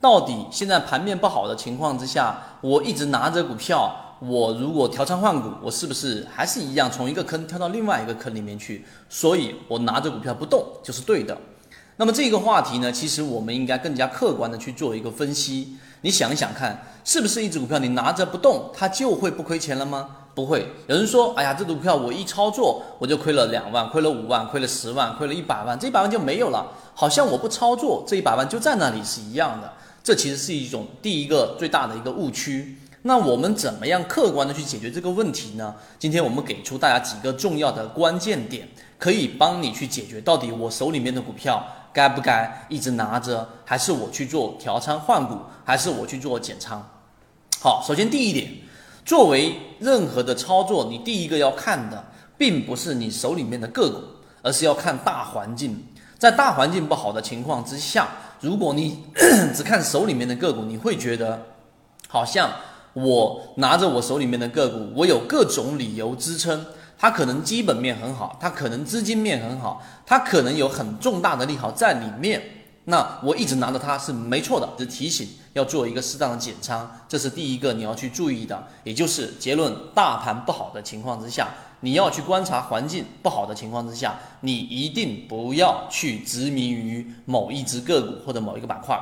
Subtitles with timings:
[0.00, 8.84] 到底现在盘面不好的情况之下，我一直拿着股票，我如果调仓换股，我是不是还是一样从一个坑跳到另外一个坑里面去？
[9.08, 11.36] 所以我拿着股票不动就是对的。
[11.96, 15.76] 那么这个话题呢，其实我们应该更加客观的去做一个分析。
[16.02, 20.08] 你想一想看，是不是一只股票你拿着不动，它就会不亏钱了吗？
[20.32, 20.64] 不会。
[20.86, 29.72] 有人说，哎呀，这股票我一操作我就亏了两万，亏了五万，亏了十万，亏了一百万，这一百万就没有了，好像我不操作这一百万就在那里是一样的。
[30.08, 32.78] 这其实是一种第一个最大的一个误区。
[33.02, 35.74] 那我们怎么样客观的去解决这个问题呢？
[35.98, 38.66] 今天我们给出大家几个重要的关键点，
[38.98, 46.82] 可以帮你去解决到底我手里面的股票该不该一直拿着，还是我去做调仓换股，还是我去做减仓？
[47.60, 48.50] 好，首先第一点，
[49.04, 52.02] 作为任何的操作，你第一个要看的
[52.38, 54.02] 并不是你手里面的个股，
[54.40, 55.84] 而是要看大环境。
[56.18, 58.08] 在大环境不好的情况之下。
[58.40, 59.02] 如果你
[59.52, 61.42] 只看手里面的个股，你会觉得
[62.06, 62.50] 好像
[62.92, 66.64] 我拿着我手里面的个股，我有各种理由支撑，
[66.96, 72.40] 它可能基本面很好，它可能资金面很好，它可能有很重大的利好在里面。
[72.90, 81.48] 那我一直拿着它是没错的，是提醒要做一个适当的减仓，这是第一个你要去注意的，也就是结论：大盘不好的情况之下。
[81.80, 88.98] 你要去观察环境不好的情况之下，你一定不要去执迷于某一只个股或者某一个板块，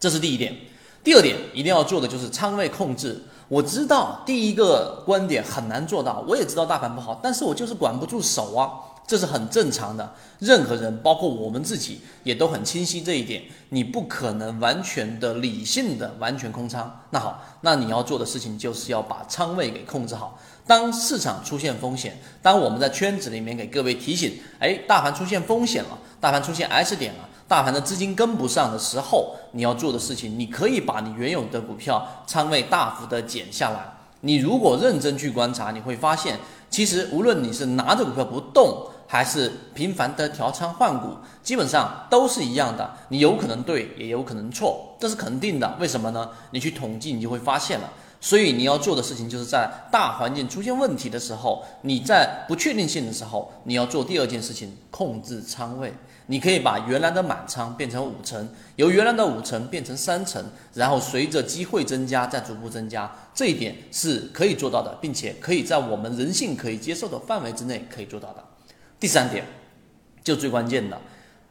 [0.00, 0.56] 这是第一点。
[1.04, 3.22] 第二点，一定要做的就是仓位控制。
[3.48, 8.70] 我知道第一个观点很难做到，我也知道大盘不好，但是我就是管不住手啊。
[9.06, 13.42] 这是很正常的，任何人，包括我们自己，也都很清晰这一点。
[13.68, 17.00] 你不可能完全的理性的完全空仓。
[17.10, 20.38] 那好，那你要做的事情就是要把仓位给控制好。
[20.66, 33.80] 当市场出现风险，当我们在圈子里面给各位提醒，哎，大盘出现风险了，大盘出现 S 点了，大盘的资金跟不上的时候，你要做的事情，你可以把你原有的股票仓位大幅的减下来。
[34.20, 36.38] 你如果认真去观察，你会发现，
[36.70, 41.08] 其实无论你是拿着股票不动，还是频繁的调仓换股，
[41.42, 42.90] 基本上都是一样的。
[43.10, 45.76] 你有可能对，也有可能错，这是肯定的。
[45.78, 46.30] 为什么呢？
[46.52, 47.90] 你去统计，你就会发现了。
[48.24, 55.92] 所以你要做的事情，就是在大环境出现问题的时候，你在不确定性的时候，你要做第二件事情，控制仓位。
[56.28, 60.42] 你可以把原来的满仓变成五成，由原来的五成变成三成，
[60.72, 63.14] 然后随着机会增加，再逐步增加。
[63.34, 68.42] 这一点是可以做到的，并且可以在我们人性可以接受的范围之内可以做到的。
[68.98, 69.44] 第三点，
[70.22, 70.98] 就最关键的，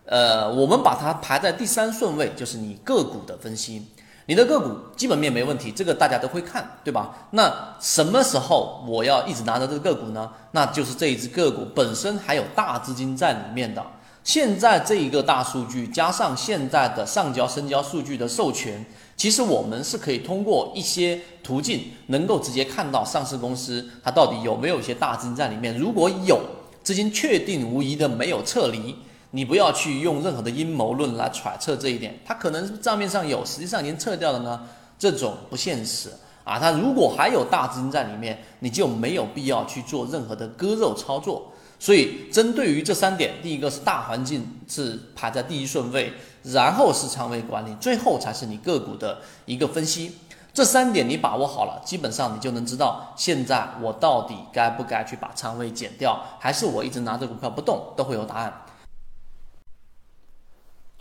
[0.05, 3.85] 呃，我们把它排在第三顺位，就是你个股的分析。
[4.25, 7.27] 你的个股基本面没问题，这个大家都会看，对吧？
[7.31, 10.31] 那什么时候我要一直拿着这个个股呢？
[10.51, 13.85] 那就是这一只个股本身还有大资金在里面的。
[14.23, 18.85] 现在这一个大数据加上现在的上交、深交数据的授权，
[19.17, 25.77] 其实我们是可以通过一些途径能够直接看到上市公司它到底有没有一些大资金在里面。
[25.77, 26.39] 如果有，
[26.81, 28.95] 资金确定无疑的没有撤离，
[29.35, 32.19] 你不要去用任何的阴谋论来揣测这一点。
[32.23, 34.61] 它可能账面上有，实际上已经撤掉了呢，
[34.99, 36.11] 这种不现实
[36.43, 36.59] 啊。
[36.59, 41.51] 它如果还有大资金在里面，你就没有必要去做任何的割肉操作。
[41.79, 46.13] 所以，针对于这三点，第一个是大环境是排在第一顺位，
[46.43, 50.19] 然后是仓位管理，最后才是你个股的一个分析。
[50.53, 58.53] 这三点你把握好了，基本上你就能知道现在我到底该不该去把仓位减掉，还是我一直拿着股票不动，都会有答案。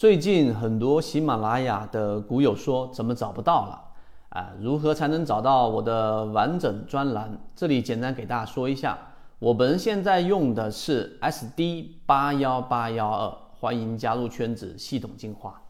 [0.03, 3.81] 最近很多喜马拉雅的股友说怎么找不到了
[4.31, 4.51] 啊？
[4.59, 7.39] 如何才能找到我的完整专栏？
[7.55, 8.99] 这里简单给大家说一下，
[9.39, 15.62] 我们现在用的是 SD 八幺八幺二，欢迎加入圈子，系统进化。